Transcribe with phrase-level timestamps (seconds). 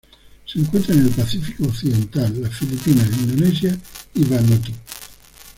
[0.47, 3.77] Se encuentra en el Pacífico occidental: las Filipinas, Indonesia
[4.15, 4.71] y Vanuatu.